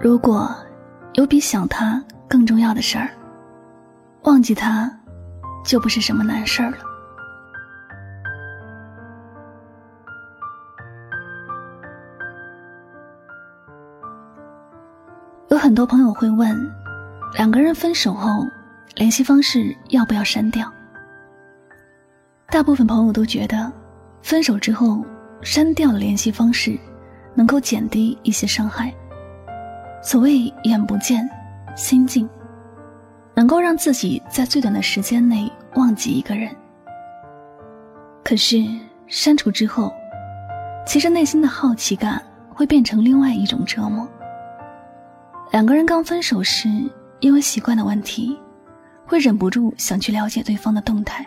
[0.00, 0.54] 如果
[1.14, 3.10] 有比想他更重要的事儿，
[4.22, 4.88] 忘记他
[5.64, 6.78] 就不是什么难事儿了。
[15.48, 16.56] 有很多朋友会问，
[17.34, 18.46] 两个人分手后，
[18.94, 20.72] 联系方式要不要删掉？
[22.50, 23.72] 大部分朋友都觉得，
[24.22, 25.04] 分手之后
[25.42, 26.78] 删掉联系方式，
[27.34, 28.94] 能够减低一些伤害。
[30.00, 31.28] 所谓眼不见
[31.74, 32.28] 心静，
[33.34, 36.54] 能够让自己在最短的时间内忘记一个人。
[38.24, 38.64] 可是
[39.06, 39.92] 删除之后，
[40.86, 42.22] 其实内心的好奇感
[42.54, 44.06] 会变成另外一种折磨。
[45.50, 46.68] 两个人刚分手时，
[47.20, 48.38] 因为习惯的问题，
[49.06, 51.26] 会忍不住想去了解对方的动态，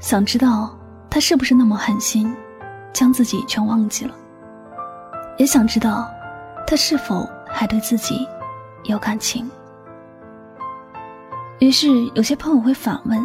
[0.00, 0.76] 想知道
[1.08, 2.34] 他是不是那么狠心，
[2.92, 4.14] 将自己全忘记了，
[5.38, 6.10] 也想知道
[6.66, 7.28] 他是否。
[7.52, 8.26] 还对自己
[8.84, 9.48] 有感情，
[11.58, 13.24] 于是有些朋友会反问：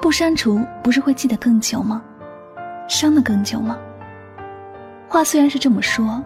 [0.00, 2.02] 不删除不是会记得更久吗？
[2.88, 3.76] 伤得更久吗？
[5.08, 6.22] 话虽然是这么说，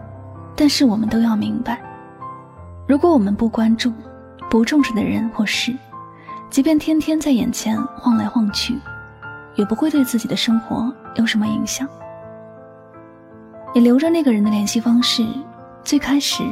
[0.55, 1.81] 但是我们都要明白，
[2.87, 3.93] 如果我们不关注、
[4.49, 5.73] 不重视的人或事，
[6.49, 8.77] 即便天天在眼前晃来晃去，
[9.55, 11.87] 也不会对自己的生活有什么影响。
[13.73, 15.25] 你留着那个人的联系方式，
[15.83, 16.43] 最开始。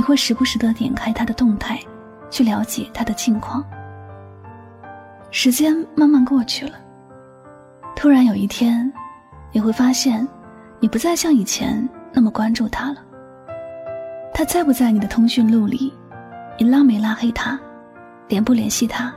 [0.00, 1.78] 你会时不时的点开他的动态，
[2.30, 3.62] 去了解他的近况。
[5.30, 6.72] 时间慢慢过去了，
[7.94, 8.90] 突然有一天，
[9.52, 10.26] 你会发现，
[10.78, 13.04] 你不再像以前那么关注他了。
[14.32, 15.92] 他在不在你的通讯录里？
[16.56, 17.60] 你拉没拉黑他？
[18.26, 19.12] 联不联系他？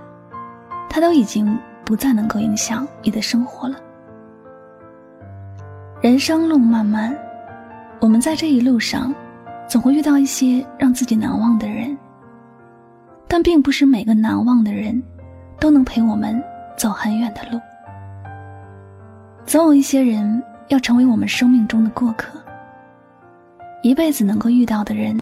[0.90, 3.78] 他都已经不再能够影响你的生活了。
[6.02, 7.18] 人生路漫漫，
[8.02, 9.16] 我们在这一路上。
[9.68, 11.98] 总会遇到一些让自己难忘的人，
[13.28, 15.02] 但并不是每个难忘的人，
[15.60, 16.42] 都能陪我们
[16.78, 17.60] 走很远的路。
[19.46, 22.40] 总有一些人要成为我们生命中的过客，
[23.82, 25.20] 一辈子能够遇到的人，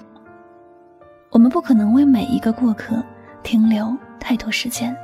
[1.29, 3.01] 我们不可能为每一个过客
[3.41, 4.95] 停留太多时间。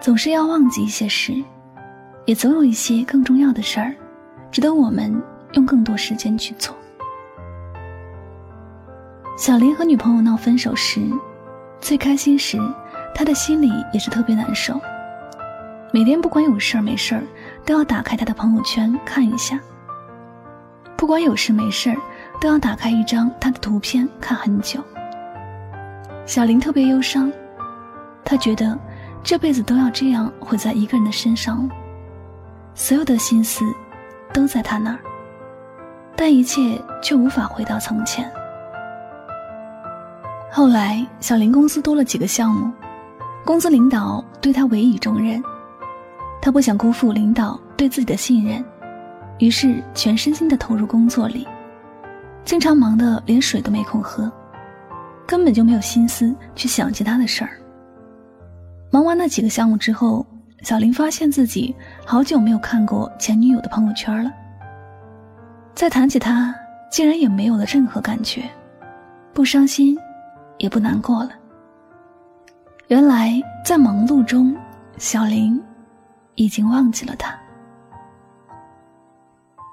[0.00, 1.34] 总是要忘记一些事，
[2.26, 3.94] 也总有一些更重要的事儿，
[4.50, 5.12] 值得我们
[5.54, 6.74] 用更多时间去做。
[9.36, 11.00] 小林和女朋友闹分手时，
[11.80, 12.56] 最开心时，
[13.12, 14.80] 他的心里也是特别难受。
[15.92, 17.22] 每天不管有事儿没事儿，
[17.64, 19.58] 都要打开他的朋友圈看一下。
[20.96, 21.96] 不管有事没事儿，
[22.40, 24.80] 都要打开一张他的图片看很久。
[26.26, 27.30] 小林特别忧伤，
[28.24, 28.78] 他觉得
[29.20, 31.74] 这辈子都要这样毁在一个人的身上了，
[32.76, 33.64] 所有的心思
[34.32, 34.98] 都在他那儿，
[36.14, 38.30] 但一切却无法回到从前。
[40.56, 42.70] 后来，小林公司多了几个项目，
[43.44, 45.42] 公司领导对他委以重任，
[46.40, 48.64] 他不想辜负领导对自己的信任，
[49.40, 51.44] 于是全身心的投入工作里，
[52.44, 54.30] 经常忙得连水都没空喝，
[55.26, 57.50] 根本就没有心思去想其他的事儿。
[58.92, 60.24] 忙完那几个项目之后，
[60.62, 61.74] 小林发现自己
[62.06, 64.30] 好久没有看过前女友的朋友圈了，
[65.74, 66.54] 再谈起她，
[66.92, 68.48] 竟然也没有了任何感觉，
[69.32, 69.98] 不伤心。
[70.58, 71.30] 也不难过了。
[72.88, 74.54] 原来在忙碌中，
[74.98, 75.60] 小林
[76.34, 77.38] 已经忘记了他。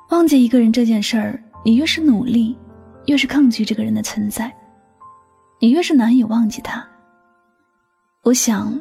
[0.09, 2.57] 忘记一个人这件事儿，你越是努力，
[3.05, 4.53] 越是抗拒这个人的存在，
[5.59, 6.85] 你越是难以忘记他。
[8.23, 8.77] 我想，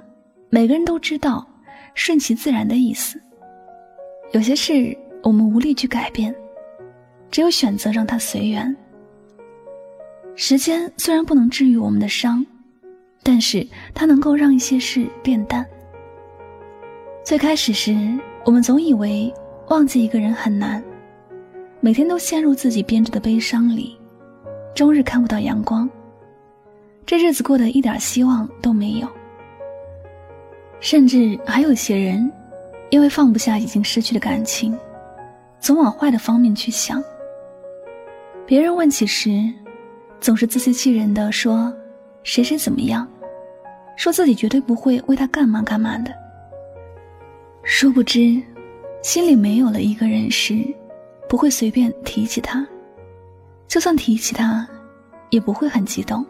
[0.50, 1.46] 每个人都知道
[1.94, 3.20] “顺其自然”的意思。
[4.32, 6.34] 有些事我们无力去改变，
[7.30, 8.76] 只有选择让它随缘。
[10.42, 12.44] 时间虽然不能治愈我们的伤，
[13.22, 15.66] 但是它能够让一些事变淡。
[17.22, 17.94] 最开始时，
[18.46, 19.30] 我们总以为
[19.68, 20.82] 忘记一个人很难，
[21.80, 23.98] 每天都陷入自己编织的悲伤里，
[24.74, 25.86] 终日看不到阳光，
[27.04, 29.06] 这日子过得一点希望都没有。
[30.80, 32.32] 甚至还有些人，
[32.88, 34.74] 因为放不下已经失去的感情，
[35.60, 37.04] 总往坏的方面去想。
[38.46, 39.52] 别人问起时，
[40.20, 41.72] 总是自欺欺人的说
[42.22, 43.08] 谁谁怎么样，
[43.96, 46.14] 说自己绝对不会为他干嘛干嘛的。
[47.62, 48.40] 殊不知，
[49.02, 50.62] 心里没有了一个人时，
[51.26, 52.62] 不会随便提起他；
[53.66, 54.68] 就算提起他，
[55.30, 56.24] 也不会很激动，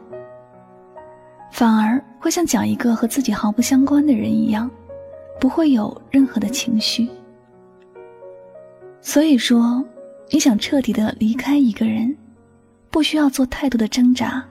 [1.51, 4.71] 反而会像讲一个和自己毫不相关的人一样，
[5.41, 7.09] 不会有任何的情绪。
[9.01, 9.85] 所以说，
[10.31, 12.17] 你想彻底的离开一个人，
[12.91, 14.45] 不需要做太多的挣扎。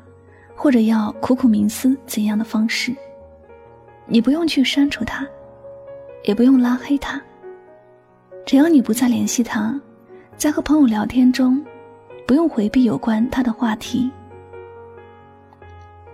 [0.62, 2.94] 或者要苦苦冥思怎样的方式？
[4.06, 5.26] 你不用去删除他，
[6.26, 7.22] 也不用拉黑他。
[8.46, 9.80] 只要你不再联系他，
[10.36, 11.64] 在和朋友聊天中，
[12.28, 14.12] 不用回避有关他的话题。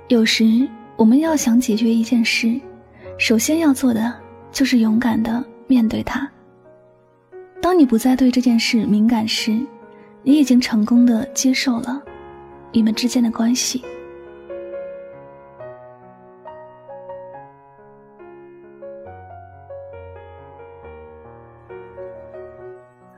[0.10, 2.62] 有时我们要想解决一件事，
[3.18, 4.13] 首先要做的
[4.51, 6.30] 就是勇敢的面对它。
[7.60, 9.60] 当你不再对这件事敏感时，
[10.22, 12.00] 你已经成功的接受了
[12.75, 13.81] 你们之间的关系。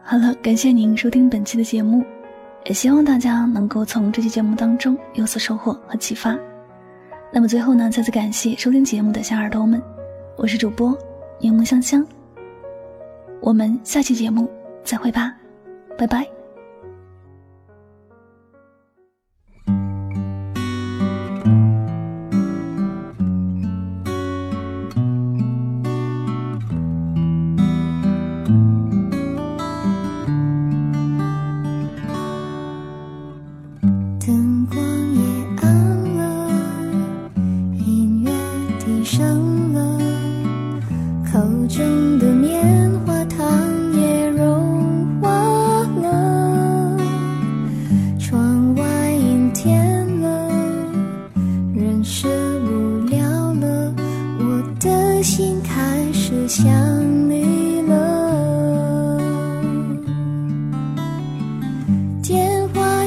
[0.04, 2.06] 好了，感谢您收听本期的节目，
[2.66, 6.38] 也希望大家能够从这期节目当中有所收获和启发。
[7.34, 9.82] 那么最后呢，再次感谢收听节目的小耳朵们，
[10.36, 10.96] 我是主播
[11.40, 12.06] 柠檬香香，
[13.42, 14.48] 我们下期节目
[14.84, 15.36] 再会吧，
[15.98, 16.37] 拜拜。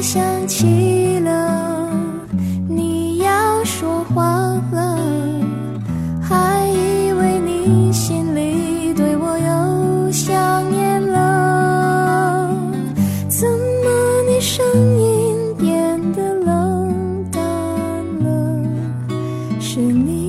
[0.01, 1.87] 想起了
[2.67, 4.25] 你要说话
[4.71, 4.97] 了
[6.19, 12.49] 还以为你心里对我又想念了。
[13.29, 14.65] 怎么你声
[14.99, 17.43] 音变得冷淡
[18.23, 18.57] 了？
[19.59, 20.20] 是你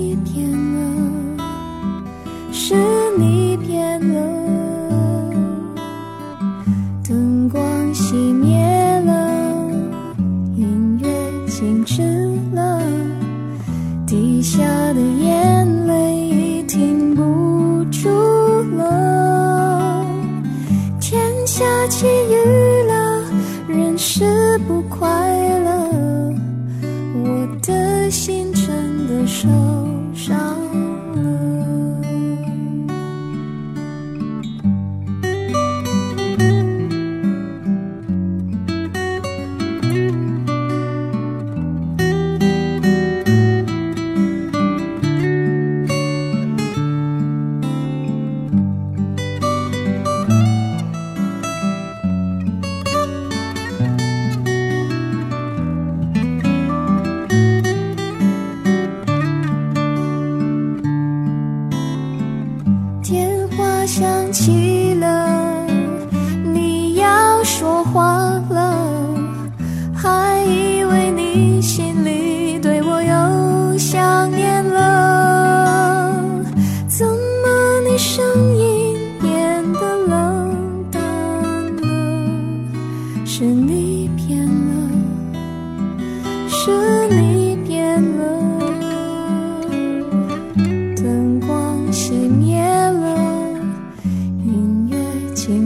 [29.42, 29.71] show.